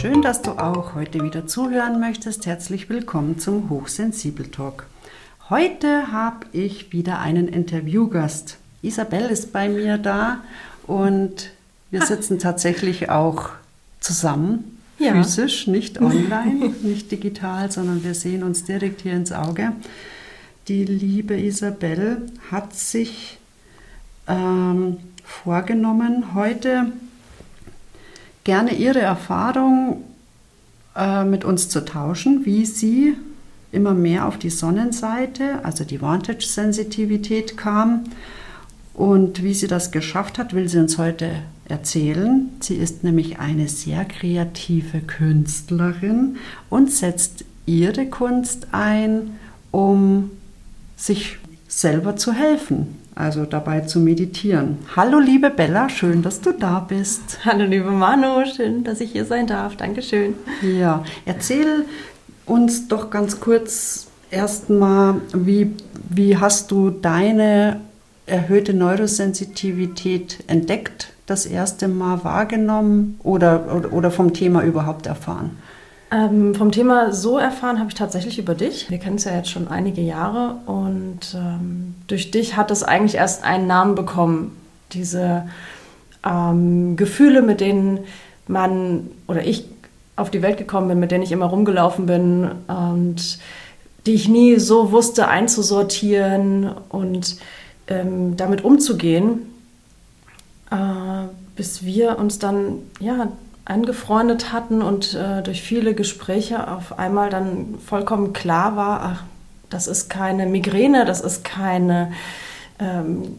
[0.00, 2.46] Schön, dass du auch heute wieder zuhören möchtest.
[2.46, 4.86] Herzlich willkommen zum Hochsensibel Talk.
[5.50, 8.58] Heute habe ich wieder einen Interviewgast.
[8.80, 10.38] Isabel ist bei mir da
[10.86, 11.50] und
[11.90, 13.48] wir sitzen tatsächlich auch
[13.98, 15.14] zusammen, ja.
[15.14, 19.72] physisch, nicht online, nicht digital, sondern wir sehen uns direkt hier ins Auge.
[20.68, 22.22] Die liebe Isabel
[22.52, 23.40] hat sich
[24.28, 26.92] ähm, vorgenommen, heute
[28.48, 30.04] gerne ihre Erfahrung
[30.96, 33.12] äh, mit uns zu tauschen, wie sie
[33.72, 38.04] immer mehr auf die Sonnenseite, also die Vantage-Sensitivität kam
[38.94, 41.30] und wie sie das geschafft hat, will sie uns heute
[41.66, 42.48] erzählen.
[42.60, 46.38] Sie ist nämlich eine sehr kreative Künstlerin
[46.70, 49.36] und setzt ihre Kunst ein,
[49.72, 50.30] um
[50.96, 51.36] sich
[51.68, 54.78] selber zu helfen also dabei zu meditieren.
[54.94, 57.40] Hallo liebe Bella, schön, dass du da bist.
[57.44, 59.76] Hallo liebe Manu, schön, dass ich hier sein darf.
[59.76, 60.34] Dankeschön.
[60.62, 61.84] Ja, erzähl
[62.46, 65.72] uns doch ganz kurz erstmal, wie,
[66.08, 67.80] wie hast du deine
[68.26, 75.58] erhöhte Neurosensitivität entdeckt, das erste Mal wahrgenommen oder, oder, oder vom Thema überhaupt erfahren?
[76.10, 78.90] Ähm, vom Thema so erfahren habe ich tatsächlich über dich.
[78.90, 83.16] Wir kennen es ja jetzt schon einige Jahre und ähm, durch dich hat es eigentlich
[83.16, 84.56] erst einen Namen bekommen.
[84.92, 85.46] Diese
[86.24, 88.00] ähm, Gefühle, mit denen
[88.46, 89.66] man oder ich
[90.16, 93.38] auf die Welt gekommen bin, mit denen ich immer rumgelaufen bin und
[94.06, 97.36] die ich nie so wusste einzusortieren und
[97.86, 99.42] ähm, damit umzugehen,
[100.70, 103.28] äh, bis wir uns dann ja
[103.68, 109.24] angefreundet hatten und äh, durch viele Gespräche auf einmal dann vollkommen klar war, ach,
[109.68, 112.12] das ist keine Migräne, das ist keine,
[112.78, 113.38] ähm,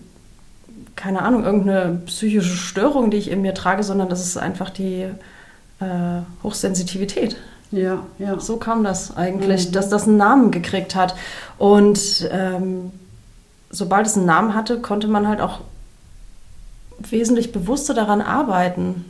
[0.96, 5.08] keine Ahnung, irgendeine psychische Störung, die ich in mir trage, sondern das ist einfach die
[5.80, 7.36] äh, Hochsensitivität.
[7.72, 8.40] Ja, ja.
[8.40, 9.72] So kam das eigentlich, mhm.
[9.72, 11.16] dass das einen Namen gekriegt hat.
[11.58, 12.92] Und ähm,
[13.72, 15.62] sobald es einen Namen hatte, konnte man halt auch
[17.00, 19.09] wesentlich bewusster daran arbeiten.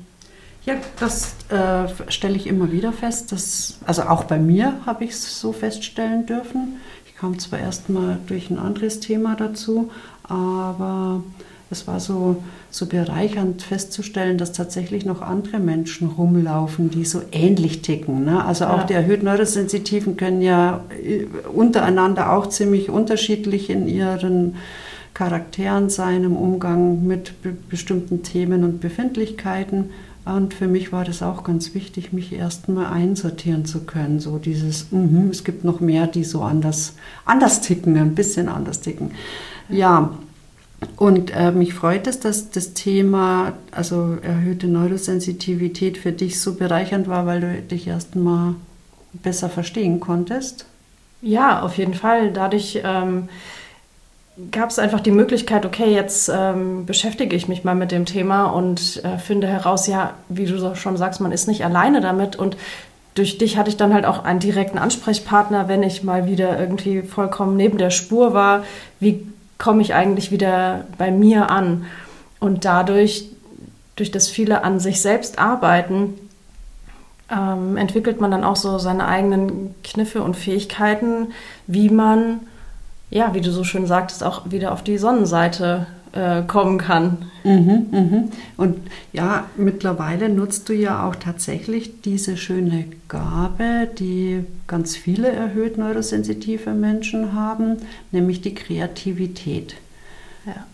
[0.70, 3.32] Ja, das äh, stelle ich immer wieder fest.
[3.32, 6.76] Dass, also auch bei mir habe ich es so feststellen dürfen.
[7.08, 9.90] Ich kam zwar erst mal durch ein anderes Thema dazu,
[10.22, 11.24] aber
[11.72, 17.82] es war so, so bereichernd festzustellen, dass tatsächlich noch andere Menschen rumlaufen, die so ähnlich
[17.82, 18.26] ticken.
[18.26, 18.46] Ne?
[18.46, 18.84] Also auch ja.
[18.86, 24.58] die erhöht Neurosensitiven können ja äh, untereinander auch ziemlich unterschiedlich in ihren
[25.16, 29.90] Charakteren sein, im Umgang mit be bestimmten Themen und Befindlichkeiten.
[30.36, 34.20] Und für mich war das auch ganz wichtig, mich erstmal einsortieren zu können.
[34.20, 36.94] So dieses, mm es gibt noch mehr, die so anders,
[37.26, 39.12] anders ticken, ein bisschen anders ticken.
[39.70, 40.12] Ja,
[40.96, 47.08] und äh, mich freut es, dass das Thema, also erhöhte Neurosensitivität für dich so bereichernd
[47.08, 48.56] war, weil du dich erstmal
[49.14, 50.66] besser verstehen konntest.
[51.22, 52.32] Ja, auf jeden Fall.
[52.32, 53.28] Dadurch ähm,
[54.52, 58.46] gab es einfach die Möglichkeit, okay, jetzt ähm, beschäftige ich mich mal mit dem Thema
[58.46, 62.58] und äh, finde heraus, ja, wie du schon sagst, man ist nicht alleine damit und
[63.16, 67.02] durch dich hatte ich dann halt auch einen direkten Ansprechpartner, wenn ich mal wieder irgendwie
[67.02, 68.64] vollkommen neben der Spur war,
[69.00, 69.28] wie
[69.58, 71.86] komme ich eigentlich wieder bei mir an?
[72.40, 73.26] Und dadurch,
[73.96, 76.14] durch das viele an sich selbst arbeiten,
[77.30, 81.34] ähm, entwickelt man dann auch so seine eigenen Kniffe und Fähigkeiten,
[81.68, 82.42] wie man
[83.10, 87.18] ja, wie du so schön sagtest, auch wieder auf die Sonnenseite äh, kommen kann.
[87.44, 88.32] Mhm, mhm.
[88.58, 88.78] Und
[89.14, 96.72] ja, mittlerweile nutzt du ja auch tatsächlich diese schöne Gabe, die ganz viele erhöht neurosensitive
[96.72, 97.78] Menschen haben,
[98.12, 99.76] nämlich die Kreativität.
[100.46, 100.66] Ja.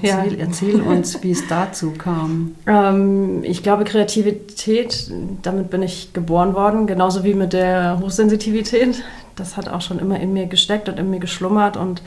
[0.00, 0.44] Erzähl, ja.
[0.44, 2.54] erzähl uns, wie es dazu kam.
[2.68, 5.10] Ähm, ich glaube, Kreativität,
[5.42, 9.04] damit bin ich geboren worden, genauso wie mit der Hochsensitivität
[9.36, 11.76] das hat auch schon immer in mir gesteckt und in mir geschlummert.
[11.76, 12.02] Und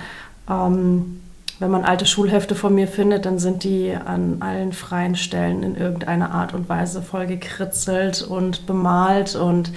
[0.49, 1.21] ähm,
[1.59, 5.75] wenn man alte Schulhefte von mir findet, dann sind die an allen freien Stellen in
[5.75, 9.71] irgendeiner Art und Weise voll gekritzelt und bemalt und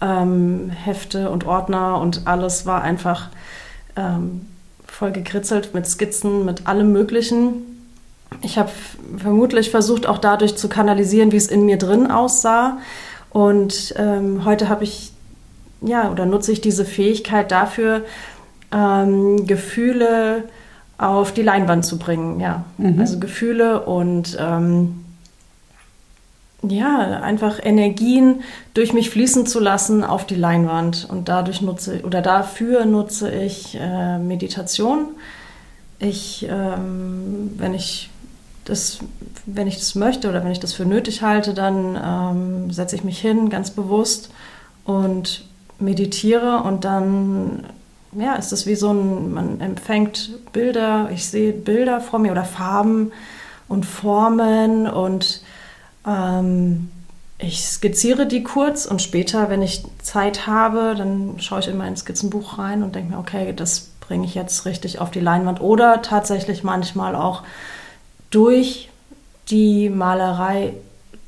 [0.00, 3.28] ähm, Hefte und Ordner und alles war einfach
[3.96, 4.46] ähm,
[4.86, 7.52] voll gekritzelt mit Skizzen, mit allem Möglichen.
[8.42, 8.70] Ich habe
[9.16, 12.78] vermutlich versucht, auch dadurch zu kanalisieren, wie es in mir drin aussah.
[13.30, 15.12] Und ähm, heute habe ich
[15.80, 18.04] ja, oder nutze ich diese Fähigkeit dafür,
[18.72, 20.44] ähm, Gefühle
[20.98, 22.64] auf die Leinwand zu bringen, ja.
[22.76, 22.98] Mhm.
[22.98, 25.04] Also Gefühle und ähm,
[26.62, 28.42] ja, einfach Energien
[28.74, 31.06] durch mich fließen zu lassen auf die Leinwand.
[31.08, 35.10] Und dadurch nutze oder dafür nutze ich äh, Meditation.
[36.00, 38.10] Ich, ähm, wenn ich
[38.64, 38.98] das,
[39.46, 43.04] wenn ich das möchte oder wenn ich das für nötig halte, dann ähm, setze ich
[43.04, 44.30] mich hin, ganz bewusst
[44.84, 45.47] und
[45.78, 47.64] meditiere und dann
[48.12, 52.44] ja, ist es wie so ein, man empfängt Bilder, ich sehe Bilder vor mir oder
[52.44, 53.12] Farben
[53.68, 55.42] und Formen und
[56.06, 56.90] ähm,
[57.38, 61.96] ich skizziere die kurz und später, wenn ich Zeit habe, dann schaue ich in mein
[61.96, 65.60] Skizzenbuch rein und denke mir, okay, das bringe ich jetzt richtig auf die Leinwand.
[65.60, 67.44] Oder tatsächlich manchmal auch
[68.30, 68.88] durch
[69.50, 70.74] die Malerei,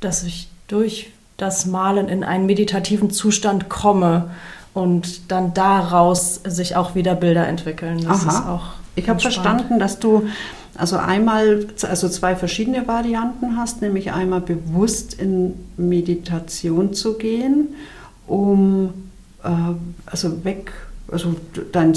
[0.00, 4.31] dass ich durch das Malen in einen meditativen Zustand komme
[4.75, 8.02] und dann daraus sich auch wieder Bilder entwickeln.
[8.06, 8.28] Das Aha.
[8.28, 10.28] ist auch ich habe verstanden, dass du
[10.76, 17.69] also einmal, also zwei verschiedene Varianten hast, nämlich einmal bewusst in Meditation zu gehen,
[18.26, 18.93] um
[19.43, 19.48] äh,
[20.06, 20.72] also weg,
[21.10, 21.34] also
[21.72, 21.94] dein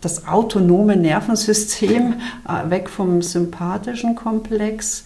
[0.00, 2.14] das autonome Nervensystem
[2.48, 5.04] äh, weg vom sympathischen Komplex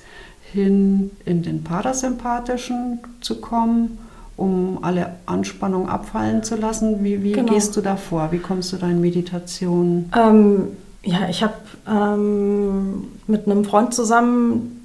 [0.53, 3.99] hin in den parasympathischen zu kommen,
[4.37, 7.05] um alle Anspannung abfallen zu lassen.
[7.05, 7.53] Wie, wie genau.
[7.53, 8.33] gehst du da vor?
[8.33, 10.11] Wie kommst du da in Meditation?
[10.17, 10.69] Ähm,
[11.03, 11.55] ja, ich habe
[11.89, 14.81] ähm, mit einem Freund zusammen,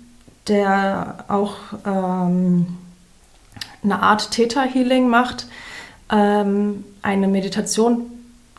[0.48, 1.56] der auch
[1.86, 2.68] ähm,
[3.84, 5.48] eine Art Theta-Healing macht,
[6.12, 8.06] ähm, eine Meditation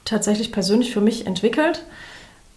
[0.04, 1.84] tatsächlich persönlich für mich entwickelt,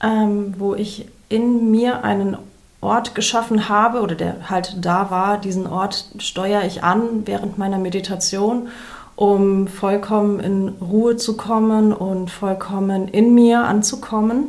[0.02, 2.38] ähm, wo ich in mir einen
[2.82, 5.38] Ort geschaffen habe oder der halt da war.
[5.38, 8.70] Diesen Ort steuere ich an während meiner Meditation,
[9.16, 14.46] um vollkommen in Ruhe zu kommen und vollkommen in mir anzukommen.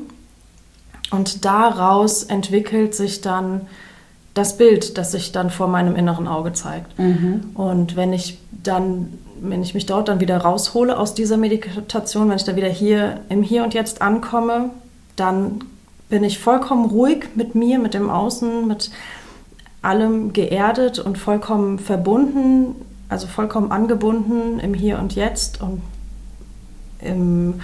[1.10, 3.62] Und daraus entwickelt sich dann
[4.32, 6.98] das Bild, das sich dann vor meinem inneren Auge zeigt.
[6.98, 7.50] Mhm.
[7.54, 12.36] Und wenn ich dann, wenn ich mich dort dann wieder raushole aus dieser Meditation, wenn
[12.36, 14.70] ich dann wieder hier im Hier und Jetzt ankomme,
[15.16, 15.60] dann
[16.12, 18.90] bin ich vollkommen ruhig mit mir, mit dem Außen, mit
[19.80, 22.74] allem geerdet und vollkommen verbunden,
[23.08, 25.80] also vollkommen angebunden im Hier und Jetzt und
[27.00, 27.62] im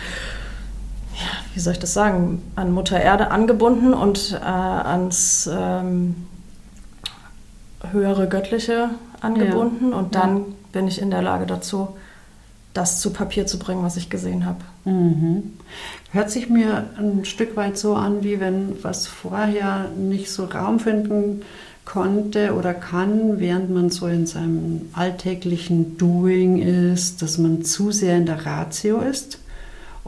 [1.12, 6.16] ja, wie soll ich das sagen, an Mutter Erde angebunden und äh, ans ähm,
[7.90, 8.88] höhere Göttliche
[9.20, 9.90] angebunden.
[9.90, 9.96] Ja.
[9.98, 10.44] Und dann ja.
[10.72, 11.88] bin ich in der Lage dazu,
[12.74, 14.60] das zu Papier zu bringen, was ich gesehen habe.
[14.84, 15.54] Mhm.
[16.12, 20.78] Hört sich mir ein Stück weit so an, wie wenn was vorher nicht so Raum
[20.78, 21.42] finden
[21.84, 28.16] konnte oder kann, während man so in seinem alltäglichen Doing ist, dass man zu sehr
[28.16, 29.38] in der Ratio ist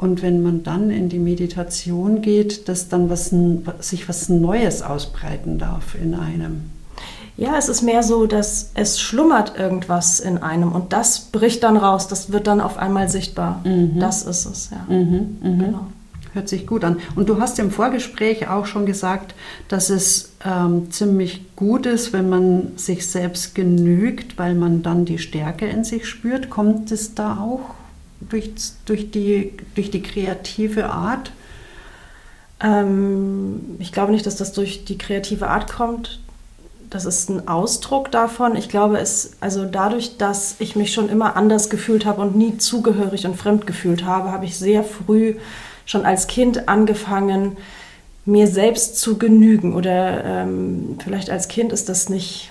[0.01, 3.35] und wenn man dann in die Meditation geht, dass dann was,
[3.81, 6.71] sich was Neues ausbreiten darf in einem.
[7.37, 11.77] Ja, es ist mehr so, dass es schlummert irgendwas in einem und das bricht dann
[11.77, 13.61] raus, das wird dann auf einmal sichtbar.
[13.65, 13.99] Mhm.
[13.99, 14.85] Das ist es, ja.
[14.95, 15.65] Mhm, mh.
[15.65, 15.87] Genau.
[16.33, 16.99] Hört sich gut an.
[17.17, 19.35] Und du hast im Vorgespräch auch schon gesagt,
[19.67, 25.19] dass es ähm, ziemlich gut ist, wenn man sich selbst genügt, weil man dann die
[25.19, 26.49] Stärke in sich spürt.
[26.49, 27.75] Kommt es da auch
[28.21, 28.53] durch,
[28.85, 31.33] durch, die, durch die kreative Art?
[32.61, 36.21] Ähm, ich glaube nicht, dass das durch die kreative Art kommt.
[36.91, 38.57] Das ist ein Ausdruck davon.
[38.57, 42.59] Ich glaube, es, also dadurch, dass ich mich schon immer anders gefühlt habe und nie
[42.59, 45.37] zugehörig und fremd gefühlt habe, habe ich sehr früh
[45.87, 47.57] schon als Kind angefangen,
[48.25, 49.75] mir selbst zu genügen.
[49.75, 52.51] Oder ähm, vielleicht als Kind ist das nicht,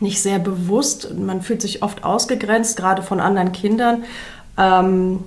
[0.00, 1.14] nicht sehr bewusst.
[1.16, 4.04] Man fühlt sich oft ausgegrenzt, gerade von anderen Kindern.
[4.58, 5.20] Ähm,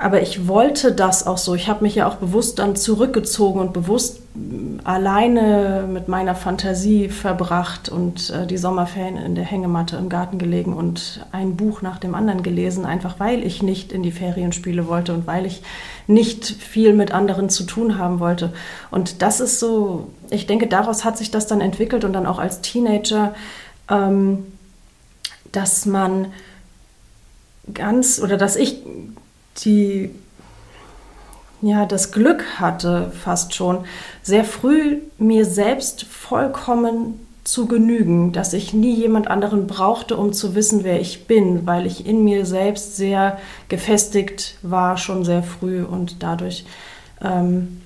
[0.00, 1.54] aber ich wollte das auch so.
[1.54, 7.10] Ich habe mich ja auch bewusst dann zurückgezogen und bewusst mm, alleine mit meiner Fantasie
[7.10, 11.98] verbracht und äh, die Sommerferien in der Hängematte im Garten gelegen und ein Buch nach
[11.98, 15.60] dem anderen gelesen, einfach weil ich nicht in die Ferienspiele wollte und weil ich
[16.06, 18.54] nicht viel mit anderen zu tun haben wollte.
[18.90, 22.38] Und das ist so, ich denke, daraus hat sich das dann entwickelt und dann auch
[22.38, 23.34] als Teenager,
[23.90, 24.46] ähm,
[25.52, 26.28] dass man
[27.74, 28.78] ganz oder dass ich
[29.64, 30.10] die
[31.62, 33.84] ja das Glück hatte fast schon
[34.22, 40.54] sehr früh mir selbst vollkommen zu genügen, dass ich nie jemand anderen brauchte, um zu
[40.54, 43.38] wissen, wer ich bin, weil ich in mir selbst sehr
[43.68, 46.64] gefestigt war schon sehr früh und dadurch
[47.22, 47.80] ähm,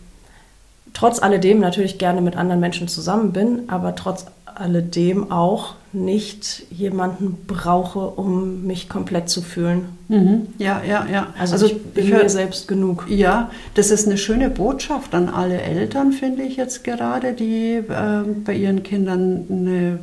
[0.93, 7.39] trotz alledem natürlich gerne mit anderen Menschen zusammen bin, aber trotz alledem auch nicht jemanden
[7.47, 9.87] brauche, um mich komplett zu fühlen.
[10.09, 10.49] Mhm.
[10.59, 11.29] Ja, ja, ja.
[11.39, 13.07] Also, also ich bin ich mir selbst genug.
[13.09, 18.23] Ja, das ist eine schöne Botschaft an alle Eltern, finde ich jetzt gerade, die äh,
[18.45, 19.99] bei ihren Kindern eine,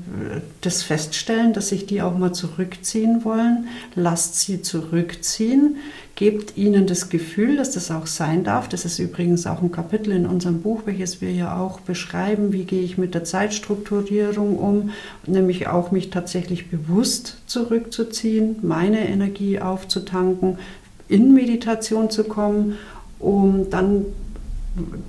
[0.62, 3.68] das feststellen, dass sich die auch mal zurückziehen wollen.
[3.96, 5.78] Lasst sie zurückziehen
[6.22, 8.70] gebt ihnen das Gefühl, dass das auch sein darf.
[8.70, 12.66] Das ist übrigens auch ein Kapitel in unserem Buch, welches wir ja auch beschreiben, wie
[12.66, 14.92] gehe ich mit der Zeitstrukturierung um,
[15.26, 20.60] nämlich auch mich tatsächlich bewusst zurückzuziehen, meine Energie aufzutanken,
[21.08, 22.78] in Meditation zu kommen,
[23.18, 24.06] um dann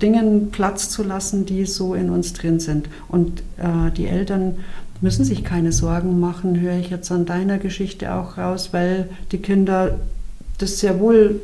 [0.00, 2.88] Dingen Platz zu lassen, die so in uns drin sind.
[3.08, 4.54] Und äh, die Eltern
[5.02, 9.42] müssen sich keine Sorgen machen, höre ich jetzt an deiner Geschichte auch raus, weil die
[9.42, 9.98] Kinder
[10.62, 11.40] das sehr wohl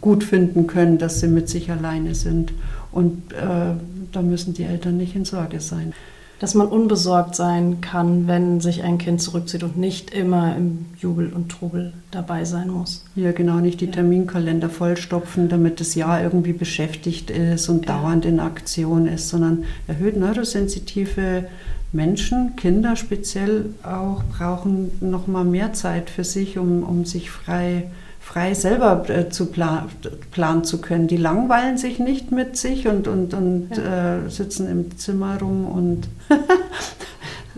[0.00, 2.52] gut finden können, dass sie mit sich alleine sind.
[2.92, 3.74] Und äh,
[4.12, 5.92] da müssen die Eltern nicht in Sorge sein.
[6.38, 11.30] Dass man unbesorgt sein kann, wenn sich ein Kind zurückzieht und nicht immer im Jubel
[11.34, 13.04] und Trubel dabei sein muss.
[13.14, 13.92] Ja, genau, nicht die ja.
[13.92, 17.98] Terminkalender vollstopfen, damit das Jahr irgendwie beschäftigt ist und ja.
[17.98, 21.44] dauernd in Aktion ist, sondern erhöht neurosensitive
[21.92, 27.82] Menschen, Kinder speziell auch, brauchen noch mal mehr Zeit für sich, um, um sich frei
[27.82, 27.99] zu
[28.32, 29.88] frei selber äh, zu plan,
[30.30, 31.08] planen zu können.
[31.08, 34.18] Die langweilen sich nicht mit sich und, und, und ja.
[34.18, 36.08] äh, sitzen im Zimmer rum und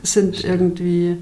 [0.03, 1.19] sind irgendwie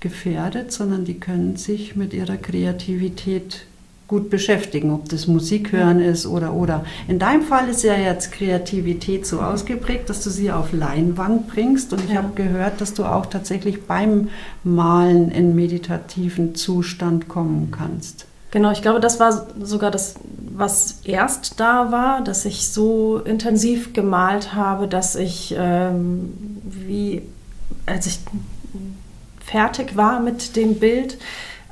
[0.00, 3.66] gefährdet, sondern die können sich mit ihrer Kreativität
[4.08, 6.84] gut beschäftigen, ob das Musik hören ist oder oder.
[7.08, 11.92] In deinem Fall ist ja jetzt Kreativität so ausgeprägt, dass du sie auf Leinwand bringst
[11.92, 12.22] und ich ja.
[12.22, 14.28] habe gehört, dass du auch tatsächlich beim
[14.62, 18.25] Malen in meditativen Zustand kommen kannst.
[18.50, 20.14] Genau, ich glaube, das war sogar das,
[20.54, 26.32] was erst da war, dass ich so intensiv gemalt habe, dass ich, ähm,
[26.64, 27.22] wie
[27.84, 28.20] als ich
[29.44, 31.18] fertig war mit dem Bild,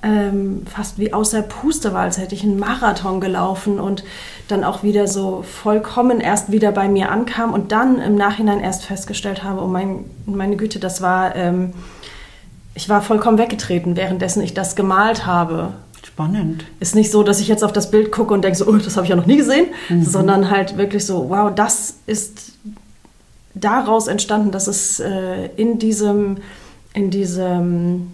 [0.03, 4.05] ähm, fast wie außer Puste war, als hätte ich einen Marathon gelaufen und
[4.49, 8.85] dann auch wieder so vollkommen erst wieder bei mir ankam und dann im Nachhinein erst
[8.85, 11.73] festgestellt habe, oh mein, meine Güte, das war, ähm,
[12.75, 15.73] ich war vollkommen weggetreten, währenddessen ich das gemalt habe.
[16.15, 16.65] Spannend.
[16.79, 18.97] Ist nicht so, dass ich jetzt auf das Bild gucke und denke so, oh, das
[18.97, 20.05] habe ich ja noch nie gesehen, mhm.
[20.05, 22.53] sondern halt wirklich so, wow, das ist
[23.55, 26.37] daraus entstanden, dass es äh, in diesem,
[26.93, 28.13] in diesem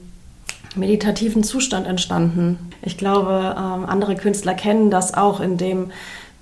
[0.77, 2.71] meditativen Zustand entstanden.
[2.81, 5.91] Ich glaube, ähm, andere Künstler kennen das auch, indem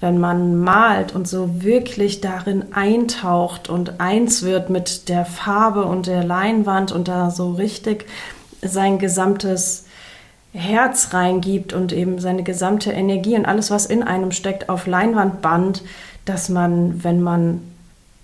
[0.00, 6.07] wenn man malt und so wirklich darin eintaucht und eins wird mit der Farbe und
[6.07, 8.07] der Leinwand und da so richtig
[8.62, 9.88] sein gesamtes
[10.52, 15.43] Herz reingibt und eben seine gesamte Energie und alles, was in einem steckt, auf Leinwand
[15.43, 15.83] band,
[16.25, 17.61] dass man, wenn man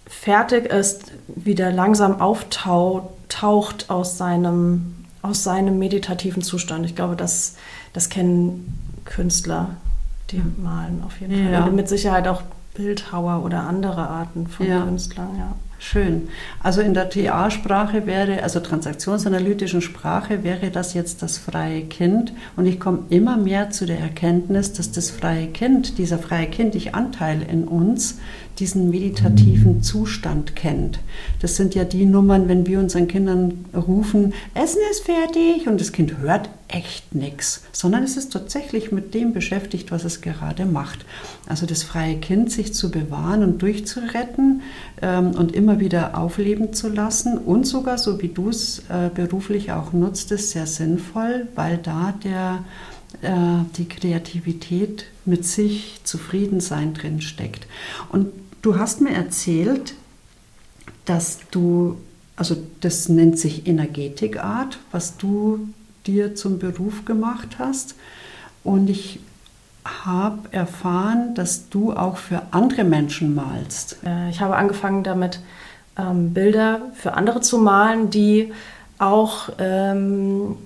[0.07, 6.87] fertig ist, wieder langsam auftaucht aus seinem, aus seinem meditativen Zustand.
[6.87, 7.57] Ich glaube, das,
[7.93, 9.71] das kennen Künstler,
[10.31, 11.53] die malen auf jeden Fall.
[11.53, 11.65] Ja.
[11.65, 12.43] Und mit Sicherheit auch
[12.75, 14.83] Bildhauer oder andere Arten von ja.
[14.83, 15.53] Künstlern, ja.
[15.87, 16.29] Schön.
[16.63, 22.33] Also in der TA-Sprache wäre, also transaktionsanalytischen Sprache wäre das jetzt das freie Kind.
[22.57, 26.95] Und ich komme immer mehr zu der Erkenntnis, dass das freie Kind, dieser freie kindliche
[26.95, 28.19] Anteil in uns,
[28.59, 31.01] diesen meditativen Zustand kennt.
[31.41, 35.93] Das sind ja die Nummern, wenn wir unseren Kindern rufen, Essen ist fertig und das
[35.93, 41.05] Kind hört echt nichts, sondern es ist tatsächlich mit dem beschäftigt, was es gerade macht.
[41.47, 44.63] Also das freie Kind sich zu bewahren und durchzuretten
[45.03, 49.73] ähm, und immer wieder aufleben zu lassen und sogar, so wie du es äh, beruflich
[49.73, 52.65] auch nutzt, ist sehr sinnvoll, weil da der
[53.23, 57.67] äh, die Kreativität mit sich zufrieden sein drin steckt.
[58.11, 58.29] Und
[58.65, 59.95] Du hast mir erzählt,
[61.05, 61.99] dass du,
[62.35, 65.69] also das nennt sich Energetikart, was du
[66.07, 67.95] dir zum Beruf gemacht hast.
[68.63, 69.21] Und ich
[69.85, 73.99] habe erfahren, dass du auch für andere Menschen malst.
[74.03, 75.41] Äh, ich habe angefangen damit,
[75.99, 78.53] ähm, Bilder für andere zu malen, die
[78.99, 80.57] auch ähm,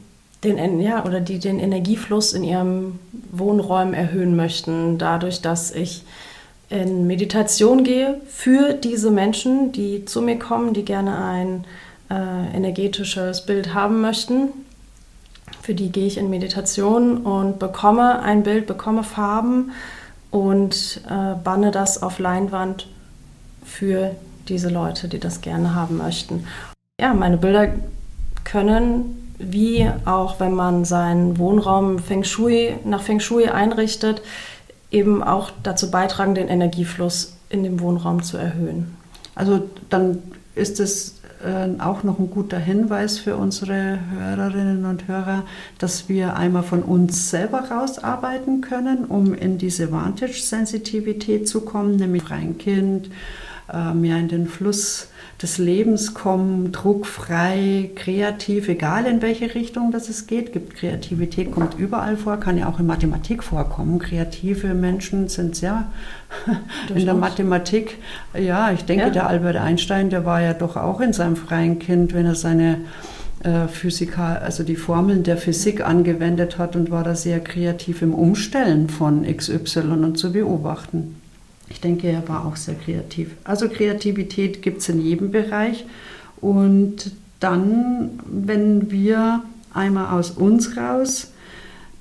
[0.44, 2.98] den, ja, oder die den Energiefluss in ihrem
[3.32, 6.04] Wohnräumen erhöhen möchten, dadurch, dass ich
[6.70, 11.64] in Meditation gehe für diese Menschen, die zu mir kommen, die gerne ein
[12.10, 14.48] äh, energetisches Bild haben möchten.
[15.62, 19.72] Für die gehe ich in Meditation und bekomme ein Bild, bekomme Farben
[20.30, 22.86] und äh, banne das auf Leinwand
[23.64, 24.14] für
[24.48, 26.44] diese Leute, die das gerne haben möchten.
[27.00, 27.68] Ja, meine Bilder
[28.44, 34.22] können, wie auch wenn man seinen Wohnraum Feng Shui, nach Feng Shui einrichtet,
[34.90, 38.96] eben auch dazu beitragen, den Energiefluss in dem Wohnraum zu erhöhen.
[39.34, 40.22] Also dann
[40.54, 45.44] ist es äh, auch noch ein guter Hinweis für unsere Hörerinnen und Hörer,
[45.78, 52.30] dass wir einmal von uns selber rausarbeiten können, um in diese Vantage-Sensitivität zu kommen, nämlich
[52.30, 53.10] ein Kind,
[53.72, 55.08] äh, mehr in den Fluss
[55.40, 60.52] des Lebens kommen, druckfrei, kreativ, egal in welche Richtung das es geht.
[60.52, 64.00] Gibt Kreativität kommt überall vor, kann ja auch in Mathematik vorkommen.
[64.00, 65.86] Kreative Menschen sind sehr
[66.94, 67.98] in der Mathematik.
[68.34, 69.10] Ja, ich denke, ja.
[69.10, 72.80] der Albert Einstein, der war ja doch auch in seinem freien Kind, wenn er seine
[73.44, 78.12] äh, Physiker, also die Formeln der Physik angewendet hat und war da sehr kreativ im
[78.12, 81.14] Umstellen von XY und zu beobachten.
[81.70, 83.30] Ich denke, er war auch sehr kreativ.
[83.44, 85.84] Also Kreativität gibt es in jedem Bereich.
[86.40, 91.32] Und dann, wenn wir einmal aus uns raus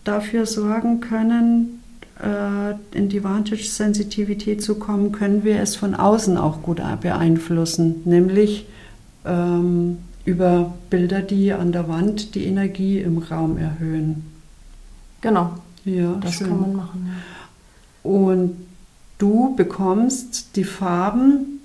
[0.04, 1.84] dafür sorgen können,
[2.22, 8.66] äh, in die Vantage-Sensitivität zu kommen, können wir es von außen auch gut beeinflussen, nämlich
[9.26, 14.26] ähm, über Bilder, die an der Wand die Energie im Raum erhöhen.
[15.22, 15.52] Genau.
[15.86, 16.48] Ja, das schön.
[16.48, 17.08] kann man machen.
[17.08, 18.10] Ja.
[18.12, 18.67] Und
[19.18, 21.62] du bekommst die Farben,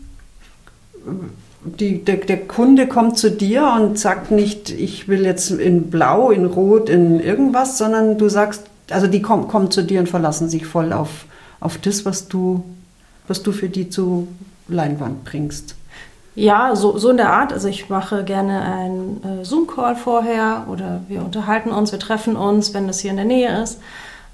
[1.65, 6.31] die, der, der, Kunde kommt zu dir und sagt nicht, ich will jetzt in Blau,
[6.31, 10.49] in Rot, in irgendwas, sondern du sagst, also die kommen, kommen zu dir und verlassen
[10.49, 11.25] sich voll auf,
[11.61, 12.65] auf das, was du,
[13.29, 14.29] was du für die zu
[14.69, 15.77] Leinwand bringst.
[16.35, 17.53] Ja, so, so in der Art.
[17.53, 22.73] Also ich mache gerne einen äh, Zoom-Call vorher oder wir unterhalten uns, wir treffen uns,
[22.73, 23.79] wenn das hier in der Nähe ist.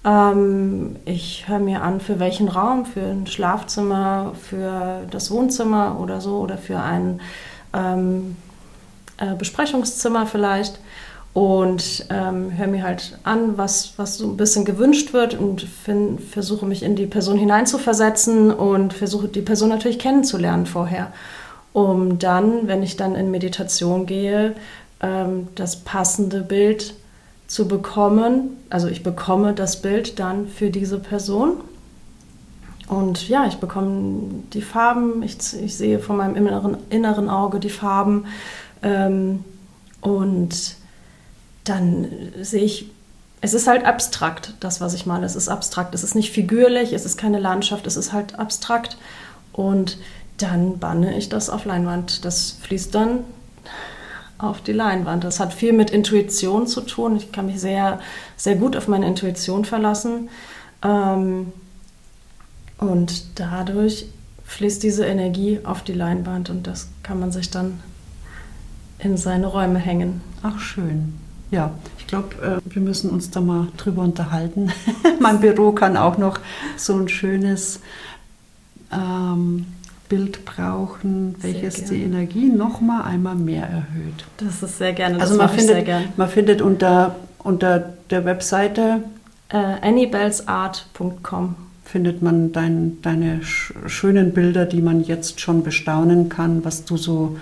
[0.05, 6.21] Ähm, ich höre mir an, für welchen Raum, für ein Schlafzimmer, für das Wohnzimmer oder
[6.21, 6.39] so?
[6.39, 7.21] Oder für ein
[7.75, 8.37] ähm,
[9.19, 10.79] äh, Besprechungszimmer vielleicht?
[11.35, 16.21] Und ähm, höre mir halt an, was, was so ein bisschen gewünscht wird und find,
[16.21, 21.13] versuche mich in die Person hineinzuversetzen und versuche die Person natürlich kennenzulernen vorher,
[21.73, 24.55] um dann, wenn ich dann in Meditation gehe,
[25.01, 26.95] ähm, das passende Bild
[27.49, 28.59] zu bekommen.
[28.71, 31.55] Also ich bekomme das Bild dann für diese Person.
[32.87, 37.71] Und ja, ich bekomme die Farben, ich, ich sehe von meinem inneren, inneren Auge die
[37.71, 38.27] Farben.
[38.83, 39.45] Ähm,
[40.01, 40.77] und
[41.65, 42.07] dann
[42.41, 42.91] sehe ich,
[43.41, 45.27] es ist halt abstrakt, das, was ich male.
[45.27, 45.95] Es ist abstrakt.
[45.95, 48.97] Es ist nicht figürlich, es ist keine Landschaft, es ist halt abstrakt.
[49.53, 49.99] Und
[50.39, 52.25] dann banne ich das auf Leinwand.
[52.25, 53.25] Das fließt dann
[54.39, 55.25] auf die Leinwand.
[55.25, 57.17] Das hat viel mit Intuition zu tun.
[57.17, 58.01] Ich kann mich sehr,
[58.37, 60.31] sehr gut auf meine Intuition verlassen.
[60.83, 61.53] Ähm,
[62.79, 64.07] und dadurch
[64.45, 67.81] fließt diese Energie auf die Leinwand und das kann man sich dann
[69.01, 70.21] in seine Räume hängen.
[70.43, 71.15] Ach, schön.
[71.51, 74.71] Ja, ich glaube, äh, wir müssen uns da mal drüber unterhalten.
[75.21, 76.41] mein Büro kann auch noch
[76.77, 77.81] so ein schönes
[78.93, 79.67] ähm,
[80.09, 84.25] Bild brauchen, welches die Energie noch mal einmal mehr erhöht.
[84.39, 85.19] Das ist sehr gerne.
[85.19, 86.05] Das also man findet, gern.
[86.17, 89.03] man findet unter, unter der Webseite
[89.51, 96.63] äh, annybellsart.com findet man dein, deine sch schönen Bilder, die man jetzt schon bestaunen kann,
[96.65, 97.39] was du so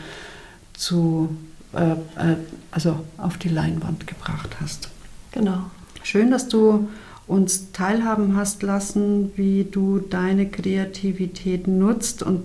[0.72, 1.37] zu,
[1.74, 2.37] äh, äh,
[2.70, 4.88] also auf die Leinwand gebracht hast.
[5.33, 5.62] Genau.
[6.05, 6.88] Schön, dass du
[7.26, 12.44] uns teilhaben hast lassen, wie du deine Kreativität nutzt und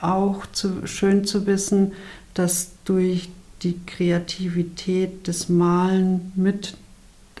[0.00, 1.92] auch zu, schön zu wissen,
[2.34, 3.30] dass durch
[3.62, 6.76] die Kreativität des Malen mit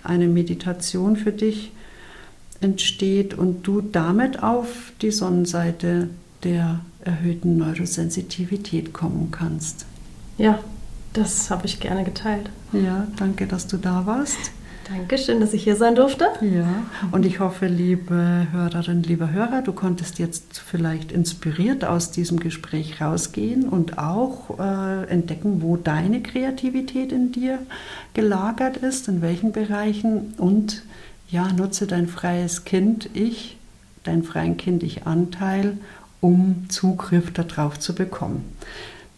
[0.02, 1.72] eine Meditation für dich
[2.60, 6.08] entsteht und du damit auf die Sonnenseite
[6.42, 9.86] der erhöhten Neurosensitivität kommen kannst.
[10.38, 10.58] Ja,
[11.12, 12.50] das habe ich gerne geteilt.
[12.72, 14.52] Ja, danke, dass du da warst.
[14.88, 16.28] Dankeschön, dass ich hier sein durfte.
[16.40, 22.40] Ja, und ich hoffe, liebe Hörerinnen, liebe Hörer, du konntest jetzt vielleicht inspiriert aus diesem
[22.40, 27.58] Gespräch rausgehen und auch äh, entdecken, wo deine Kreativität in dir
[28.14, 30.82] gelagert ist, in welchen Bereichen und
[31.28, 33.58] ja, nutze dein freies Kind, ich,
[34.04, 35.76] dein freien Kind, ich Anteil,
[36.22, 38.44] um Zugriff darauf zu bekommen.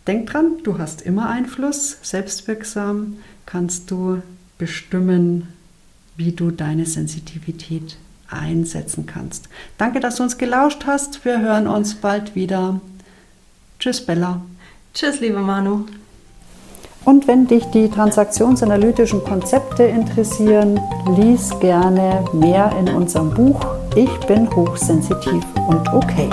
[0.09, 4.21] Denk dran, du hast immer Einfluss, selbstwirksam kannst du
[4.59, 5.47] bestimmen,
[6.17, 7.97] wie du deine Sensitivität
[8.29, 9.49] einsetzen kannst.
[9.79, 11.25] Danke, dass du uns gelauscht hast.
[11.25, 12.81] Wir hören uns bald wieder.
[13.79, 14.43] Tschüss, Bella.
[14.95, 15.87] Tschüss, liebe Manu.
[17.05, 20.79] Und wenn dich die transaktionsanalytischen Konzepte interessieren,
[21.17, 23.65] lies gerne mehr in unserem Buch
[23.97, 26.29] Ich bin hochsensitiv und okay.